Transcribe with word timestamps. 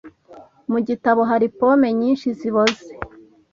Mu 0.71 0.79
gitebo 0.87 1.21
hari 1.31 1.47
pome 1.57 1.87
nyinshi 1.99 2.27
ziboze. 2.39 2.91